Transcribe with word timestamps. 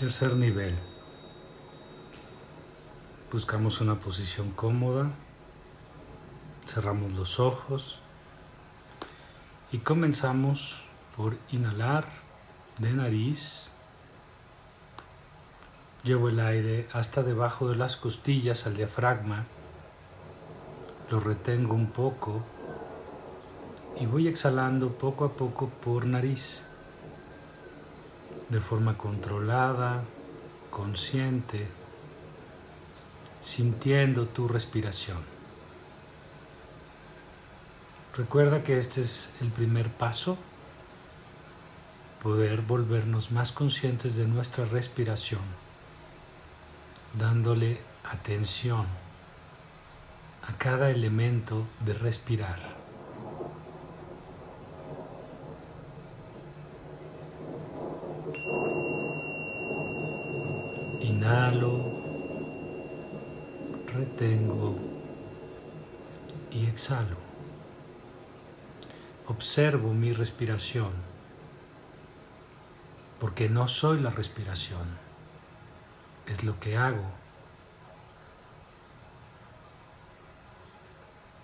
Tercer 0.00 0.34
nivel. 0.34 0.74
Buscamos 3.30 3.82
una 3.82 3.96
posición 3.96 4.50
cómoda, 4.52 5.10
cerramos 6.66 7.12
los 7.12 7.38
ojos 7.38 7.98
y 9.70 9.76
comenzamos 9.80 10.78
por 11.18 11.36
inhalar 11.52 12.06
de 12.78 12.94
nariz. 12.94 13.72
Llevo 16.02 16.30
el 16.30 16.40
aire 16.40 16.88
hasta 16.94 17.22
debajo 17.22 17.68
de 17.68 17.76
las 17.76 17.98
costillas 17.98 18.66
al 18.66 18.78
diafragma, 18.78 19.44
lo 21.10 21.20
retengo 21.20 21.74
un 21.74 21.90
poco 21.90 22.40
y 24.00 24.06
voy 24.06 24.28
exhalando 24.28 24.92
poco 24.96 25.26
a 25.26 25.32
poco 25.34 25.68
por 25.68 26.06
nariz 26.06 26.64
de 28.50 28.60
forma 28.60 28.98
controlada, 28.98 30.02
consciente, 30.70 31.68
sintiendo 33.42 34.26
tu 34.26 34.48
respiración. 34.48 35.18
Recuerda 38.16 38.62
que 38.62 38.78
este 38.78 39.02
es 39.02 39.32
el 39.40 39.50
primer 39.50 39.88
paso, 39.88 40.36
poder 42.22 42.60
volvernos 42.60 43.30
más 43.30 43.52
conscientes 43.52 44.16
de 44.16 44.26
nuestra 44.26 44.64
respiración, 44.64 45.40
dándole 47.18 47.80
atención 48.04 48.86
a 50.42 50.52
cada 50.58 50.90
elemento 50.90 51.66
de 51.84 51.94
respirar. 51.94 52.79
Inhalo, 61.30 61.78
retengo 63.86 64.76
y 66.50 66.66
exhalo. 66.66 67.16
Observo 69.28 69.94
mi 69.94 70.12
respiración, 70.12 70.90
porque 73.20 73.48
no 73.48 73.68
soy 73.68 74.00
la 74.00 74.10
respiración, 74.10 74.88
es 76.26 76.42
lo 76.42 76.58
que 76.58 76.76
hago. 76.76 77.04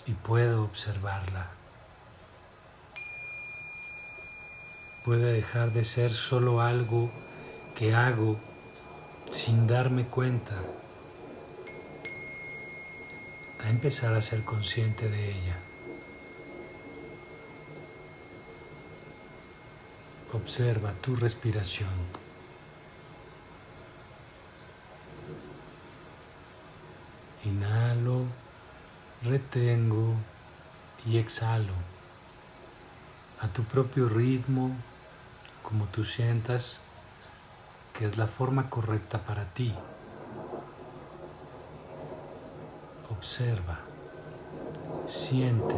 Y 0.04 0.14
puedo 0.14 0.64
observarla. 0.64 1.46
Puede 5.04 5.32
dejar 5.32 5.70
de 5.70 5.84
ser 5.84 6.12
solo 6.12 6.60
algo 6.60 7.12
que 7.76 7.94
hago 7.94 8.40
sin 9.30 9.66
darme 9.66 10.06
cuenta, 10.06 10.54
a 13.60 13.70
empezar 13.70 14.14
a 14.14 14.22
ser 14.22 14.44
consciente 14.44 15.08
de 15.08 15.30
ella. 15.30 15.56
Observa 20.32 20.92
tu 21.00 21.16
respiración. 21.16 21.88
Inhalo, 27.44 28.24
retengo 29.22 30.14
y 31.06 31.18
exhalo 31.18 31.72
a 33.40 33.48
tu 33.48 33.62
propio 33.64 34.08
ritmo, 34.08 34.70
como 35.62 35.84
tú 35.86 36.04
sientas 36.04 36.80
que 37.96 38.06
es 38.06 38.18
la 38.18 38.26
forma 38.26 38.68
correcta 38.68 39.22
para 39.22 39.46
ti. 39.54 39.74
Observa, 43.10 43.78
siente. 45.06 45.76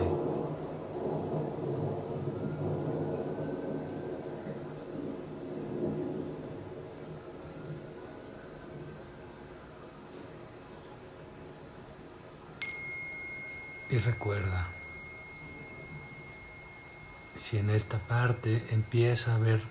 Y 13.90 13.98
recuerda, 13.98 14.66
si 17.36 17.58
en 17.58 17.70
esta 17.70 17.98
parte 17.98 18.66
empieza 18.70 19.32
a 19.32 19.36
haber 19.36 19.62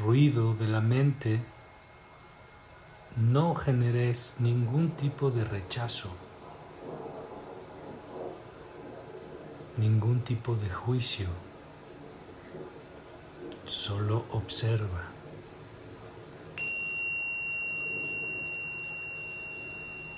ruido 0.00 0.54
de 0.54 0.66
la 0.66 0.80
mente, 0.80 1.40
no 3.16 3.54
generes 3.54 4.34
ningún 4.38 4.90
tipo 4.90 5.30
de 5.30 5.44
rechazo, 5.44 6.08
ningún 9.76 10.20
tipo 10.20 10.56
de 10.56 10.68
juicio, 10.68 11.28
solo 13.66 14.24
observa. 14.32 15.04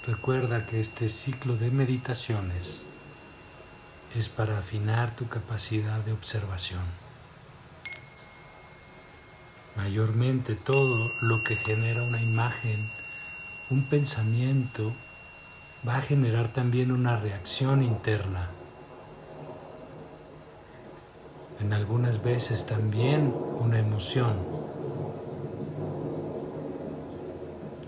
Recuerda 0.06 0.66
que 0.66 0.80
este 0.80 1.08
ciclo 1.08 1.56
de 1.56 1.70
meditaciones 1.70 2.80
es 4.14 4.28
para 4.28 4.58
afinar 4.58 5.14
tu 5.16 5.28
capacidad 5.28 5.98
de 5.98 6.12
observación. 6.12 7.05
Mayormente 9.76 10.54
todo 10.54 11.12
lo 11.20 11.42
que 11.42 11.54
genera 11.54 12.02
una 12.02 12.22
imagen, 12.22 12.90
un 13.68 13.84
pensamiento, 13.84 14.92
va 15.86 15.96
a 15.96 16.00
generar 16.00 16.52
también 16.52 16.90
una 16.90 17.16
reacción 17.16 17.82
interna. 17.82 18.48
En 21.60 21.74
algunas 21.74 22.22
veces 22.22 22.64
también 22.64 23.34
una 23.58 23.78
emoción. 23.78 24.34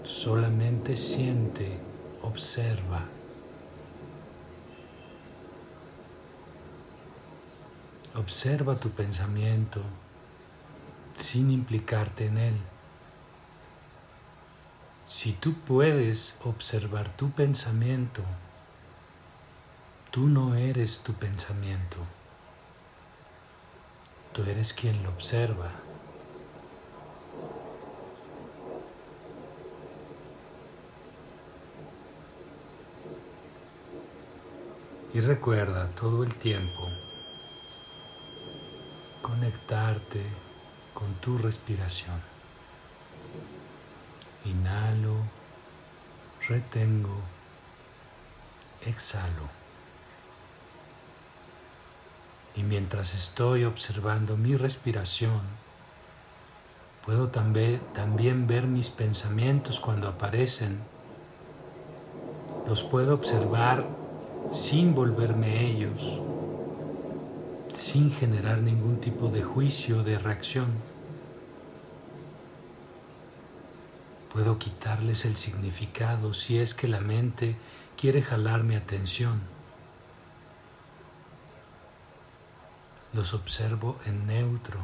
Solamente 0.02 0.96
siente, 0.96 1.78
observa. 2.22 3.04
Observa 8.14 8.78
tu 8.78 8.90
pensamiento 8.90 9.80
sin 11.18 11.50
implicarte 11.50 12.26
en 12.26 12.38
él. 12.38 12.54
Si 15.06 15.32
tú 15.32 15.54
puedes 15.54 16.36
observar 16.44 17.08
tu 17.16 17.30
pensamiento, 17.30 18.22
tú 20.10 20.28
no 20.28 20.54
eres 20.54 21.00
tu 21.00 21.12
pensamiento. 21.14 21.96
Tú 24.32 24.42
eres 24.42 24.72
quien 24.72 25.02
lo 25.02 25.10
observa. 25.10 25.70
Y 35.14 35.20
recuerda 35.20 35.88
todo 35.96 36.22
el 36.22 36.34
tiempo 36.34 36.86
conectarte 39.22 40.22
con 40.98 41.14
tu 41.20 41.38
respiración. 41.38 42.20
Inhalo, 44.44 45.14
retengo, 46.48 47.14
exhalo. 48.84 49.46
Y 52.56 52.64
mientras 52.64 53.14
estoy 53.14 53.62
observando 53.62 54.36
mi 54.36 54.56
respiración, 54.56 55.40
puedo 57.06 57.28
también, 57.28 58.48
ver 58.48 58.66
mis 58.66 58.90
pensamientos 58.90 59.78
cuando 59.78 60.08
aparecen. 60.08 60.78
Los 62.66 62.82
puedo 62.82 63.14
observar 63.14 63.86
sin 64.50 64.96
volverme 64.96 65.70
ellos 65.70 66.18
sin 67.78 68.10
generar 68.10 68.58
ningún 68.58 68.98
tipo 68.98 69.28
de 69.28 69.42
juicio, 69.42 70.02
de 70.02 70.18
reacción. 70.18 70.66
Puedo 74.32 74.58
quitarles 74.58 75.24
el 75.24 75.36
significado 75.36 76.34
si 76.34 76.58
es 76.58 76.74
que 76.74 76.88
la 76.88 77.00
mente 77.00 77.56
quiere 77.96 78.22
jalar 78.22 78.62
mi 78.62 78.76
atención. 78.76 79.40
Los 83.12 83.32
observo 83.32 83.98
en 84.04 84.26
neutro 84.26 84.80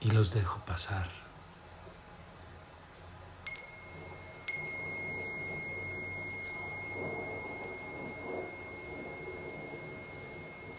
y 0.00 0.10
los 0.10 0.32
dejo 0.32 0.60
pasar. 0.66 1.08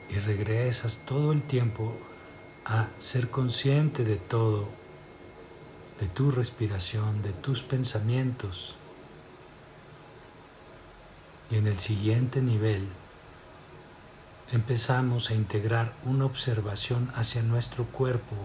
y 0.09 0.17
regresas 0.17 1.01
todo 1.05 1.31
el 1.31 1.43
tiempo 1.43 1.95
a 2.65 2.87
ser 2.99 3.29
consciente 3.29 4.03
de 4.03 4.17
todo 4.17 4.67
de 5.99 6.07
tu 6.07 6.31
respiración, 6.31 7.21
de 7.21 7.33
tus 7.33 7.63
pensamientos. 7.63 8.75
Y 11.51 11.55
en 11.55 11.67
el 11.67 11.79
siguiente 11.79 12.41
nivel 12.41 12.87
empezamos 14.51 15.29
a 15.29 15.35
integrar 15.35 15.93
una 16.05 16.25
observación 16.25 17.11
hacia 17.15 17.43
nuestro 17.43 17.85
cuerpo. 17.85 18.35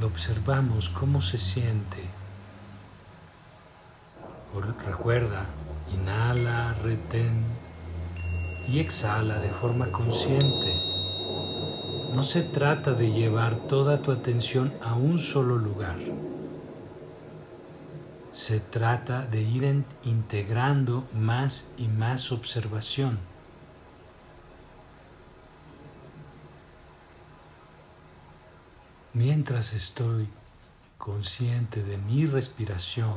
Lo 0.00 0.06
observamos 0.06 0.90
cómo 0.90 1.20
se 1.20 1.38
siente. 1.38 2.04
Recuerda, 4.86 5.44
inhala, 5.92 6.74
retén 6.82 7.44
y 8.68 8.80
exhala 8.80 9.38
de 9.38 9.50
forma 9.50 9.90
consciente. 9.92 10.55
No 12.16 12.22
se 12.22 12.42
trata 12.42 12.94
de 12.94 13.12
llevar 13.12 13.68
toda 13.68 14.00
tu 14.00 14.10
atención 14.10 14.72
a 14.82 14.94
un 14.94 15.18
solo 15.18 15.58
lugar. 15.58 15.98
Se 18.32 18.58
trata 18.58 19.26
de 19.26 19.42
ir 19.42 19.84
integrando 20.02 21.04
más 21.12 21.68
y 21.76 21.88
más 21.88 22.32
observación. 22.32 23.18
Mientras 29.12 29.74
estoy 29.74 30.26
consciente 30.96 31.82
de 31.82 31.98
mi 31.98 32.24
respiración, 32.24 33.16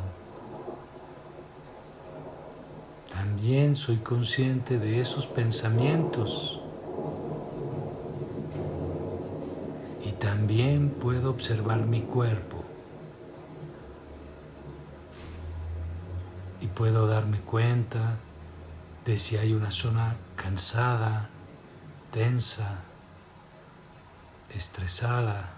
también 3.14 3.78
soy 3.78 4.00
consciente 4.00 4.78
de 4.78 5.00
esos 5.00 5.26
pensamientos. 5.26 6.60
También 10.20 10.90
puedo 10.90 11.30
observar 11.30 11.80
mi 11.80 12.02
cuerpo. 12.02 12.64
Y 16.62 16.68
puedo 16.68 17.08
darme 17.08 17.40
cuenta 17.40 18.18
de 19.06 19.18
si 19.18 19.38
hay 19.38 19.54
una 19.54 19.72
zona 19.72 20.18
cansada, 20.36 21.30
tensa, 22.12 22.80
estresada. 24.54 25.52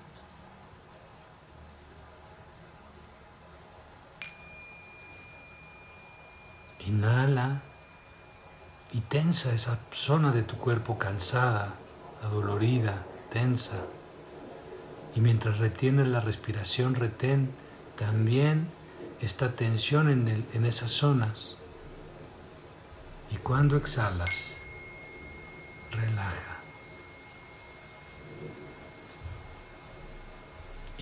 Inhala 6.86 7.62
y 8.92 9.02
tensa 9.02 9.54
esa 9.54 9.80
zona 9.92 10.32
de 10.32 10.44
tu 10.44 10.58
cuerpo 10.58 10.98
cansada, 10.98 11.76
adolorida, 12.24 13.04
tensa. 13.32 13.78
Y 15.16 15.20
mientras 15.20 15.60
retienes 15.60 16.08
la 16.08 16.22
respiración, 16.22 16.96
retén 16.96 17.52
también 17.98 18.68
esta 19.22 19.52
tensión 19.52 20.10
en, 20.10 20.46
en 20.54 20.66
esas 20.66 20.92
zonas. 20.92 21.58
Y 23.32 23.38
cuando 23.38 23.78
exhalas, 23.78 24.58
relaja. 25.92 26.58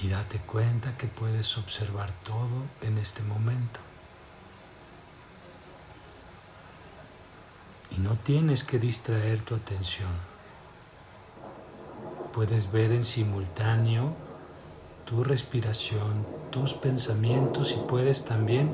Y 0.02 0.08
date 0.10 0.40
cuenta 0.40 0.98
que 0.98 1.08
puedes 1.08 1.58
observar 1.58 2.12
todo 2.24 2.64
en 2.82 2.98
este 2.98 3.22
momento. 3.24 3.80
Y 7.92 8.00
no 8.00 8.16
tienes 8.16 8.64
que 8.64 8.80
distraer 8.80 9.42
tu 9.42 9.56
atención. 9.56 10.39
Puedes 12.34 12.72
ver 12.72 12.92
en 12.92 13.04
simultáneo 13.04 14.14
tu 15.06 15.24
respiración, 15.24 16.26
tus 16.52 16.76
pensamientos 16.76 17.72
y 17.72 17.88
puedes 17.88 18.26
también 18.26 18.72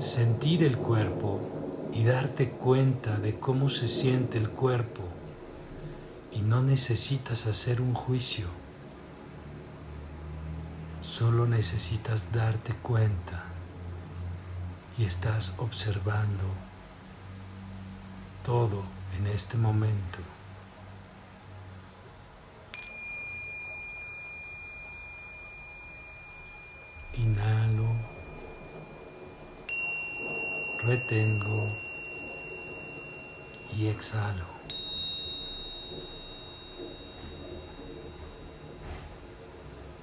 sentir 0.00 0.64
el 0.64 0.76
cuerpo 0.76 1.40
y 1.92 2.04
darte 2.04 2.50
cuenta 2.50 3.16
de 3.16 3.38
cómo 3.38 3.68
se 3.68 3.88
siente 3.88 4.38
el 4.38 4.50
cuerpo. 4.50 5.02
Y 6.32 6.40
no 6.40 6.62
necesitas 6.62 7.46
hacer 7.46 7.80
un 7.80 7.94
juicio. 7.94 8.46
Solo 11.02 11.46
necesitas 11.46 12.32
darte 12.32 12.74
cuenta 12.74 13.44
y 14.98 15.04
estás 15.04 15.54
observando 15.58 16.44
todo 18.44 18.82
en 19.16 19.28
este 19.28 19.56
momento. 19.56 20.18
Inhalo, 27.18 27.96
retengo 30.84 31.68
y 33.76 33.88
exhalo. 33.88 34.44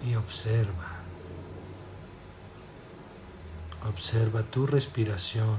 Y 0.05 0.15
observa. 0.15 0.91
Observa 3.87 4.43
tu 4.43 4.67
respiración. 4.67 5.55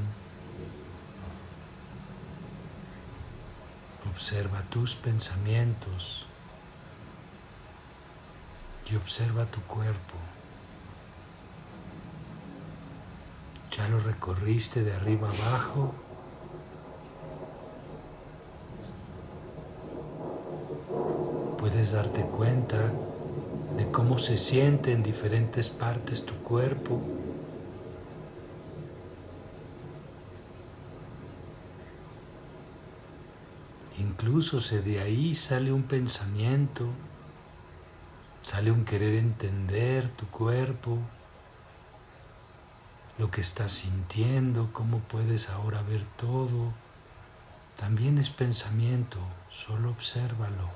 Observa 4.12 4.60
tus 4.68 4.94
pensamientos 4.94 6.26
y 8.90 8.96
observa 8.96 9.46
tu 9.46 9.62
cuerpo. 9.62 10.35
Ya 13.76 13.88
lo 13.88 13.98
recorriste 14.00 14.82
de 14.82 14.94
arriba 14.94 15.28
abajo. 15.28 15.92
Puedes 21.58 21.92
darte 21.92 22.22
cuenta 22.22 22.78
de 23.76 23.90
cómo 23.90 24.18
se 24.18 24.38
siente 24.38 24.92
en 24.92 25.02
diferentes 25.02 25.68
partes 25.68 26.24
tu 26.24 26.34
cuerpo. 26.36 27.02
Incluso 33.98 34.60
se 34.60 34.80
de 34.80 35.00
ahí 35.00 35.34
sale 35.34 35.72
un 35.72 35.82
pensamiento, 35.82 36.86
sale 38.42 38.70
un 38.70 38.84
querer 38.84 39.14
entender 39.14 40.08
tu 40.10 40.26
cuerpo, 40.26 40.98
lo 43.18 43.30
que 43.30 43.40
estás 43.40 43.72
sintiendo, 43.72 44.70
cómo 44.72 44.98
puedes 44.98 45.48
ahora 45.48 45.82
ver 45.82 46.04
todo. 46.16 46.72
También 47.78 48.18
es 48.18 48.30
pensamiento, 48.30 49.18
solo 49.50 49.90
obsérvalo. 49.90 50.70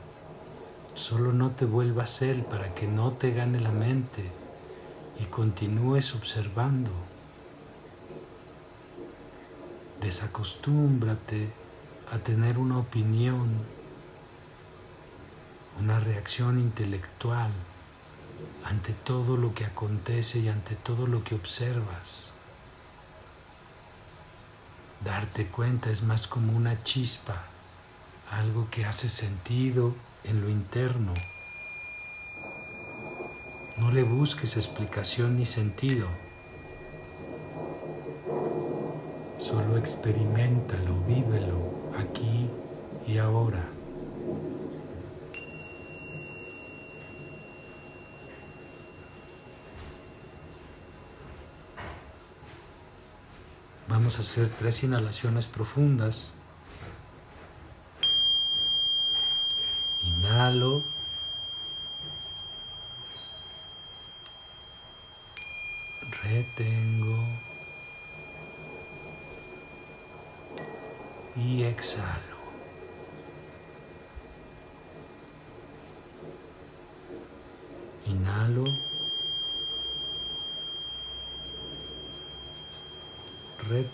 Solo 0.95 1.33
no 1.33 1.51
te 1.51 1.65
vuelvas 1.67 2.23
él 2.23 2.43
para 2.43 2.75
que 2.75 2.87
no 2.87 3.13
te 3.13 3.33
gane 3.33 3.61
la 3.61 3.71
mente 3.71 4.31
y 5.21 5.25
continúes 5.25 6.15
observando. 6.15 6.91
Desacostúmbrate 10.01 11.49
a 12.11 12.19
tener 12.19 12.59
una 12.59 12.79
opinión, 12.79 13.51
una 15.81 16.01
reacción 16.01 16.59
intelectual 16.59 17.51
ante 18.65 18.93
todo 18.93 19.37
lo 19.37 19.55
que 19.55 19.65
acontece 19.65 20.41
y 20.41 20.49
ante 20.49 20.75
todo 20.75 21.07
lo 21.07 21.23
que 21.23 21.35
observas. 21.35 22.30
Darte 25.04 25.47
cuenta 25.47 25.88
es 25.90 26.02
más 26.02 26.26
como 26.26 26.54
una 26.54 26.83
chispa, 26.83 27.45
algo 28.30 28.69
que 28.71 28.85
hace 28.85 29.09
sentido 29.09 29.95
en 30.25 30.42
lo 30.42 30.50
interno. 30.50 31.14
No 33.78 33.90
le 33.90 34.02
busques 34.02 34.57
explicación 34.57 35.38
ni 35.38 35.47
sentido. 35.47 36.07
Solo 39.38 39.78
experimentalo, 39.78 41.00
vívelo 41.09 41.90
aquí 41.99 42.50
y 43.07 43.16
ahora. 43.16 43.80
Vamos 54.00 54.16
a 54.16 54.23
hacer 54.23 54.49
tres 54.49 54.83
inhalaciones 54.83 55.47
profundas. 55.47 56.30
Inhalo. 60.02 60.83
Retengo. 66.23 67.26
y 71.37 71.64
exhalo. 71.64 72.38
Inhalo. 78.07 78.64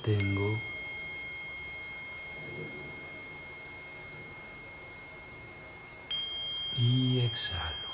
Retengo. 0.06 0.56
Y 6.76 7.20
exhalo. 7.22 7.88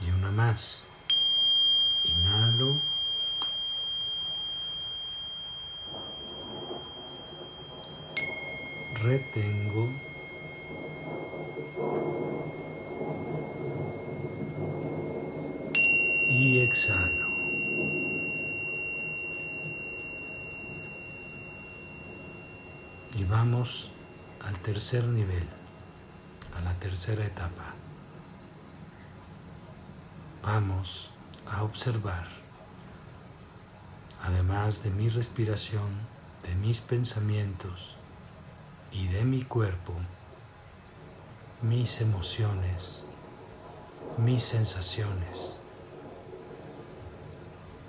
Y 0.00 0.10
una 0.10 0.30
más. 0.30 0.84
Inhalo. 2.04 2.76
Retengo. 9.02 9.88
Y 16.30 16.60
exhalo. 16.60 17.03
Vamos 23.28 23.88
al 24.44 24.58
tercer 24.58 25.04
nivel, 25.04 25.48
a 26.54 26.60
la 26.60 26.74
tercera 26.74 27.24
etapa. 27.24 27.74
Vamos 30.42 31.10
a 31.46 31.62
observar, 31.62 32.26
además 34.22 34.82
de 34.82 34.90
mi 34.90 35.08
respiración, 35.08 35.90
de 36.42 36.54
mis 36.54 36.82
pensamientos 36.82 37.96
y 38.92 39.06
de 39.06 39.24
mi 39.24 39.42
cuerpo, 39.42 39.94
mis 41.62 42.02
emociones, 42.02 43.04
mis 44.18 44.44
sensaciones. 44.44 45.56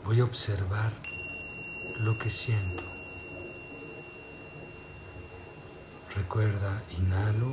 Voy 0.06 0.22
a 0.22 0.24
observar 0.24 0.94
lo 1.98 2.18
que 2.18 2.30
siento. 2.30 2.84
Recuerda, 6.15 6.81
inhalo, 6.98 7.51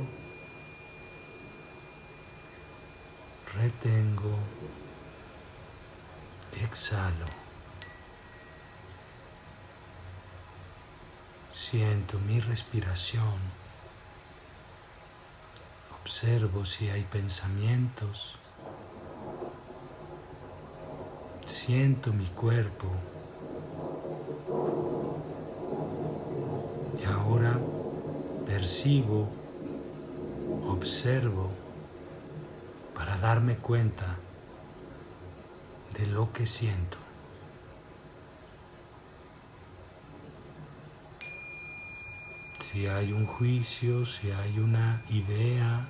retengo, 3.53 4.37
exhalo. 6.61 7.25
Siento 11.51 12.19
mi 12.19 12.39
respiración. 12.39 13.37
Observo 16.01 16.65
si 16.65 16.89
hay 16.89 17.03
pensamientos. 17.03 18.35
Siento 21.45 22.13
mi 22.13 22.27
cuerpo. 22.27 22.87
Y 27.01 27.05
ahora 27.05 27.59
percibo, 28.63 29.27
observo 30.69 31.51
para 32.95 33.17
darme 33.17 33.57
cuenta 33.57 34.15
de 35.99 36.05
lo 36.05 36.31
que 36.31 36.45
siento. 36.45 36.97
Si 42.61 42.87
hay 42.87 43.11
un 43.11 43.25
juicio, 43.25 44.05
si 44.05 44.31
hay 44.31 44.57
una 44.59 45.03
idea, 45.09 45.89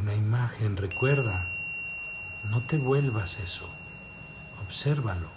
una 0.00 0.14
imagen, 0.14 0.78
recuerda, 0.78 1.46
no 2.44 2.62
te 2.62 2.78
vuelvas 2.78 3.38
eso, 3.40 3.68
obsérvalo. 4.66 5.28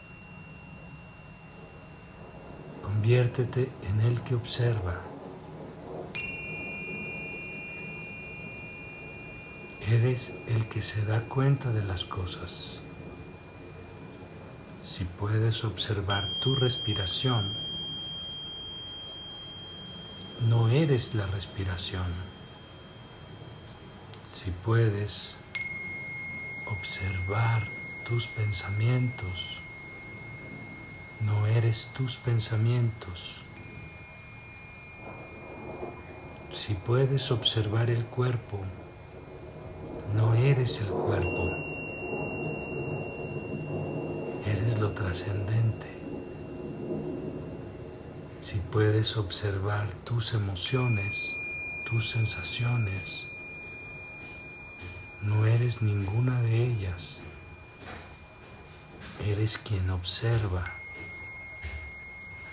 Conviértete 2.81 3.69
en 3.83 3.99
el 3.99 4.21
que 4.21 4.35
observa. 4.35 5.16
Eres 9.89 10.37
el 10.47 10.67
que 10.67 10.81
se 10.81 11.05
da 11.05 11.21
cuenta 11.29 11.71
de 11.71 11.81
las 11.81 12.03
cosas. 12.03 12.79
Si 14.81 15.05
puedes 15.05 15.63
observar 15.63 16.29
tu 16.41 16.55
respiración, 16.55 17.53
no 20.41 20.67
eres 20.67 21.15
la 21.15 21.25
respiración. 21.27 22.07
Si 24.33 24.51
puedes 24.51 25.37
observar 26.65 27.63
tus 28.05 28.27
pensamientos, 28.27 29.61
no 31.21 31.47
eres 31.47 31.93
tus 31.95 32.17
pensamientos. 32.17 33.35
Si 36.51 36.73
puedes 36.73 37.31
observar 37.31 37.89
el 37.89 38.03
cuerpo, 38.07 38.65
no 40.17 40.33
eres 40.33 40.81
el 40.81 40.87
cuerpo. 40.87 41.53
Eres 44.47 44.79
lo 44.79 44.91
trascendente. 44.91 45.85
Si 48.41 48.57
puedes 48.71 49.15
observar 49.15 49.87
tus 50.05 50.33
emociones, 50.33 51.37
tus 51.85 52.09
sensaciones, 52.09 53.27
no 55.21 55.45
eres 55.45 55.83
ninguna 55.83 56.41
de 56.41 56.63
ellas. 56.63 57.19
Eres 59.23 59.59
quien 59.59 59.87
observa, 59.91 60.63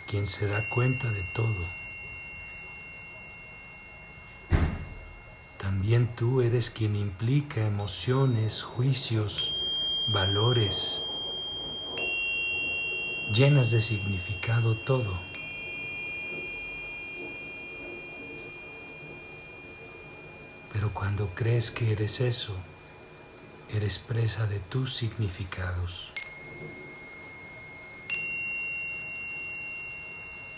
quien 0.07 0.27
se 0.27 0.49
da 0.49 0.69
cuenta 0.69 1.11
de 1.11 1.23
todo. 1.35 1.84
También 5.85 6.17
tú 6.17 6.41
eres 6.41 6.71
quien 6.71 6.97
implica 6.97 7.61
emociones, 7.67 8.63
juicios, 8.63 9.53
valores, 10.07 11.05
llenas 13.31 13.71
de 13.71 13.83
significado 13.83 14.79
todo. 14.79 15.21
Pero 20.73 20.95
cuando 20.95 21.35
crees 21.35 21.71
que 21.71 21.93
eres 21.93 22.23
eso, 22.23 22.57
eres 23.69 23.99
presa 23.99 24.47
de 24.47 24.61
tus 24.61 24.95
significados. 24.95 26.09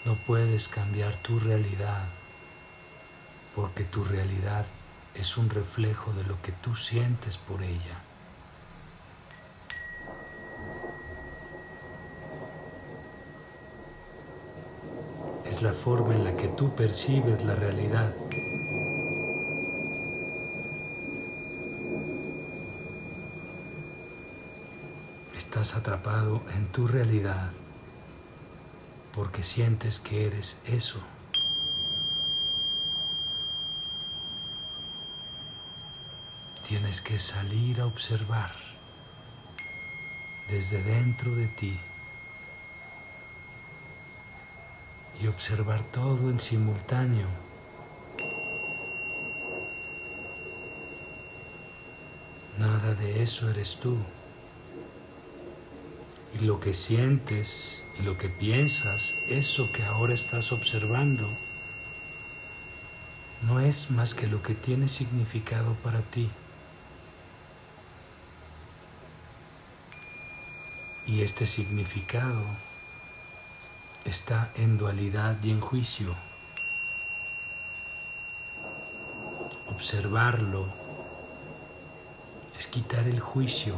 No 0.04 0.14
puedes 0.24 0.68
cambiar 0.68 1.20
tu 1.20 1.40
realidad 1.40 2.04
porque 3.56 3.82
tu 3.82 4.04
realidad 4.04 4.66
es 5.18 5.36
un 5.36 5.48
reflejo 5.50 6.12
de 6.12 6.24
lo 6.24 6.40
que 6.42 6.52
tú 6.52 6.76
sientes 6.76 7.38
por 7.38 7.62
ella. 7.62 8.00
Es 15.46 15.62
la 15.62 15.72
forma 15.72 16.14
en 16.14 16.24
la 16.24 16.36
que 16.36 16.48
tú 16.48 16.74
percibes 16.74 17.42
la 17.44 17.54
realidad. 17.54 18.12
Estás 25.36 25.74
atrapado 25.74 26.42
en 26.54 26.66
tu 26.66 26.86
realidad 26.86 27.50
porque 29.14 29.42
sientes 29.42 29.98
que 29.98 30.26
eres 30.26 30.60
eso. 30.66 31.00
Tienes 36.66 37.00
que 37.00 37.20
salir 37.20 37.80
a 37.80 37.86
observar 37.86 38.50
desde 40.48 40.82
dentro 40.82 41.32
de 41.36 41.46
ti 41.46 41.78
y 45.22 45.28
observar 45.28 45.84
todo 45.92 46.28
en 46.28 46.40
simultáneo. 46.40 47.28
Nada 52.58 52.96
de 52.96 53.22
eso 53.22 53.48
eres 53.48 53.76
tú. 53.76 53.98
Y 56.34 56.44
lo 56.44 56.58
que 56.58 56.74
sientes 56.74 57.84
y 57.96 58.02
lo 58.02 58.18
que 58.18 58.28
piensas, 58.28 59.14
eso 59.28 59.70
que 59.70 59.84
ahora 59.84 60.14
estás 60.14 60.50
observando, 60.50 61.28
no 63.42 63.60
es 63.60 63.92
más 63.92 64.14
que 64.14 64.26
lo 64.26 64.42
que 64.42 64.54
tiene 64.54 64.88
significado 64.88 65.74
para 65.74 66.00
ti. 66.00 66.28
Y 71.06 71.22
este 71.22 71.46
significado 71.46 72.42
está 74.04 74.50
en 74.56 74.76
dualidad 74.76 75.40
y 75.42 75.50
en 75.50 75.60
juicio. 75.60 76.14
Observarlo 79.68 80.66
es 82.58 82.66
quitar 82.66 83.06
el 83.06 83.20
juicio. 83.20 83.76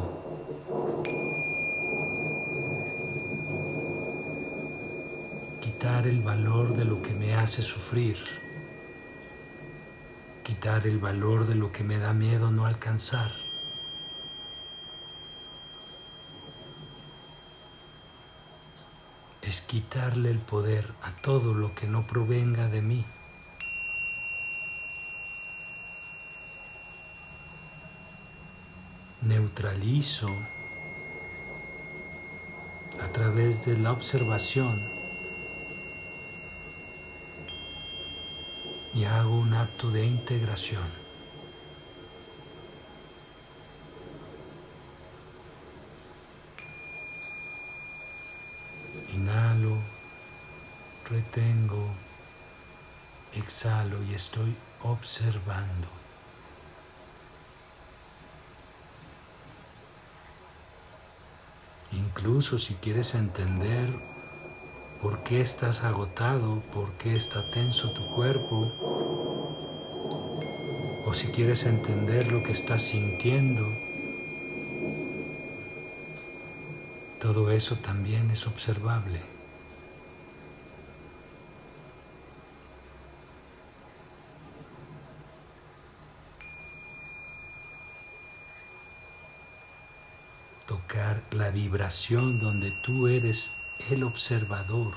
Quitar 5.60 6.06
el 6.06 6.22
valor 6.22 6.74
de 6.74 6.84
lo 6.84 7.02
que 7.02 7.12
me 7.12 7.34
hace 7.34 7.62
sufrir. 7.62 8.16
Quitar 10.44 10.86
el 10.86 10.98
valor 10.98 11.46
de 11.46 11.56
lo 11.56 11.72
que 11.72 11.84
me 11.84 11.98
da 11.98 12.14
miedo 12.14 12.50
no 12.50 12.64
alcanzar. 12.64 13.47
Es 19.48 19.62
quitarle 19.62 20.30
el 20.30 20.40
poder 20.40 20.92
a 21.02 21.22
todo 21.22 21.54
lo 21.54 21.74
que 21.74 21.86
no 21.86 22.06
provenga 22.06 22.68
de 22.68 22.82
mí. 22.82 23.06
neutralizo 29.22 30.28
a 33.02 33.08
través 33.12 33.64
de 33.64 33.78
la 33.78 33.92
observación 33.92 34.86
y 38.94 39.04
hago 39.04 39.34
un 39.34 39.54
acto 39.54 39.90
de 39.90 40.04
integración. 40.04 41.08
Inhalo, 49.18 49.76
retengo, 51.08 51.88
exhalo 53.34 54.02
y 54.04 54.14
estoy 54.14 54.54
observando. 54.82 55.88
Incluso 61.92 62.58
si 62.58 62.74
quieres 62.74 63.14
entender 63.14 63.88
por 65.02 65.22
qué 65.22 65.40
estás 65.40 65.84
agotado, 65.84 66.60
por 66.72 66.92
qué 66.92 67.16
está 67.16 67.50
tenso 67.50 67.92
tu 67.92 68.06
cuerpo, 68.08 68.72
o 71.06 71.14
si 71.14 71.28
quieres 71.28 71.64
entender 71.64 72.30
lo 72.30 72.42
que 72.42 72.52
estás 72.52 72.82
sintiendo, 72.82 73.72
todo 77.18 77.50
eso 77.50 77.76
también 77.76 78.30
es 78.30 78.46
observable. 78.46 79.37
La 91.48 91.54
vibración 91.54 92.38
donde 92.38 92.72
tú 92.72 93.08
eres 93.08 93.56
el 93.88 94.02
observador. 94.02 94.92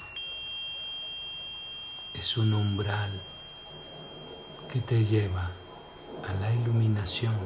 Es 2.13 2.35
un 2.35 2.53
umbral 2.53 3.21
que 4.69 4.81
te 4.81 5.05
lleva 5.05 5.49
a 6.27 6.33
la 6.33 6.53
iluminación. 6.53 7.37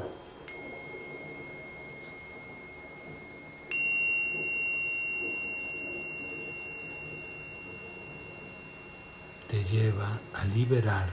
Te 9.48 9.64
lleva 9.66 10.20
a 10.34 10.46
liberar 10.46 11.12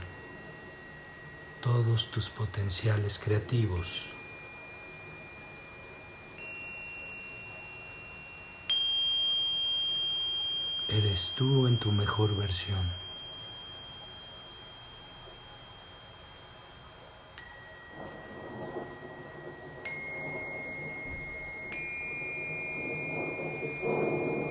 todos 1.61 2.09
tus 2.09 2.27
potenciales 2.31 3.19
creativos. 3.19 4.12
Eres 10.97 11.31
tú 11.35 11.65
en 11.65 11.77
tu 11.77 11.91
mejor 11.91 12.35
versión. 12.35 12.91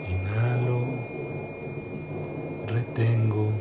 Inhalo, 0.09 0.85
retengo, 2.66 3.52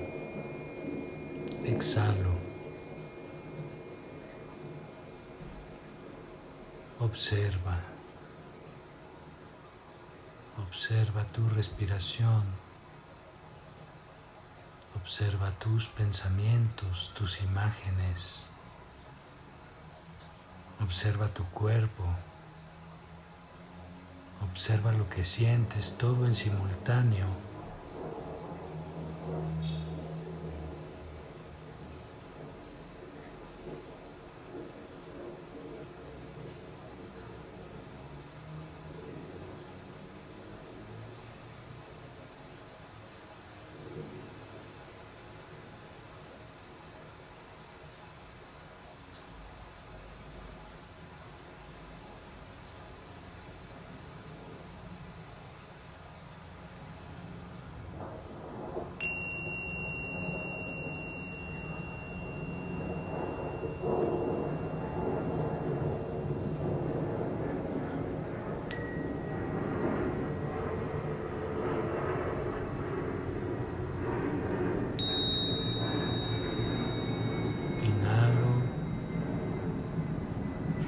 exhalo. 1.63 2.31
Observa. 6.99 7.77
Observa 10.57 11.25
tu 11.25 11.47
respiración. 11.49 12.70
Observa 15.01 15.49
tus 15.57 15.87
pensamientos, 15.87 17.11
tus 17.15 17.41
imágenes. 17.41 18.45
Observa 20.79 21.27
tu 21.27 21.43
cuerpo. 21.45 22.03
Observa 24.51 24.91
lo 24.91 25.09
que 25.09 25.25
sientes, 25.25 25.97
todo 25.97 26.27
en 26.27 26.35
simultáneo. 26.35 27.27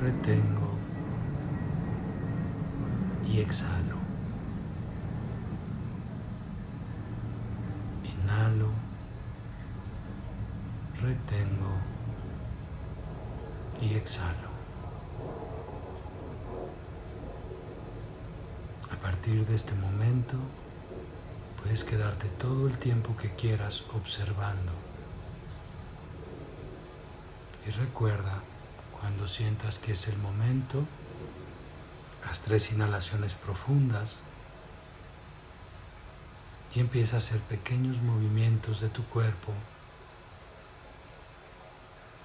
retengo 0.03 0.69
y 3.25 3.39
exhalo. 3.39 3.97
Inhalo, 8.03 8.69
retengo 11.01 11.73
y 13.81 13.95
exhalo. 13.95 14.51
A 18.91 18.95
partir 19.23 19.45
de 19.45 19.55
este 19.55 19.73
momento, 19.75 20.35
puedes 21.61 21.85
quedarte 21.85 22.27
todo 22.27 22.67
el 22.67 22.77
tiempo 22.77 23.15
que 23.15 23.29
quieras 23.29 23.85
observando. 23.93 24.73
Y 27.65 27.69
recuerda 27.69 28.43
cuando 28.99 29.29
sientas 29.29 29.79
que 29.79 29.93
es 29.93 30.09
el 30.09 30.17
momento, 30.17 30.83
haz 32.29 32.41
tres 32.41 32.73
inhalaciones 32.73 33.33
profundas 33.35 34.17
y 36.75 36.81
empieza 36.81 37.15
a 37.15 37.19
hacer 37.19 37.39
pequeños 37.39 38.01
movimientos 38.01 38.81
de 38.81 38.89
tu 38.89 39.05
cuerpo, 39.05 39.53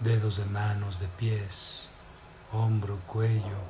dedos 0.00 0.38
de 0.38 0.46
manos, 0.46 0.98
de 0.98 1.06
pies, 1.06 1.84
hombro, 2.52 2.98
cuello, 3.06 3.60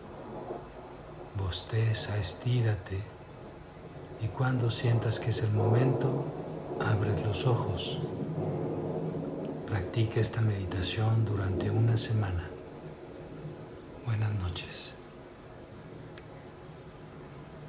bosteza, 1.36 2.16
estírate 2.16 3.17
y 4.22 4.26
cuando 4.28 4.70
sientas 4.70 5.20
que 5.20 5.30
es 5.30 5.42
el 5.42 5.52
momento, 5.52 6.24
abres 6.80 7.24
los 7.24 7.46
ojos. 7.46 7.98
Practica 9.66 10.20
esta 10.20 10.40
meditación 10.40 11.24
durante 11.24 11.70
una 11.70 11.96
semana. 11.96 12.48
Buenas 14.06 14.32
noches. 14.34 14.97